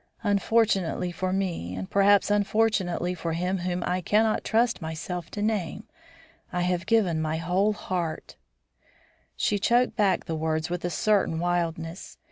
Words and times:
Unfortunately 0.23 1.11
for 1.11 1.31
me, 1.31 1.75
and 1.75 1.87
perhaps 1.87 2.31
unfortunately 2.31 3.13
for 3.13 3.33
him 3.33 3.59
whom 3.59 3.83
I 3.85 4.01
cannot 4.01 4.43
trust 4.43 4.81
myself 4.81 5.29
to 5.29 5.43
name, 5.43 5.83
I 6.51 6.61
have 6.61 6.87
given 6.87 7.21
my 7.21 7.37
whole 7.37 7.73
heart" 7.73 8.35
She 9.35 9.59
choked 9.59 9.95
back 9.95 10.25
the 10.25 10.35
words 10.35 10.71
with 10.71 10.83
a 10.83 10.89
certain 10.89 11.37
wildness. 11.39 12.17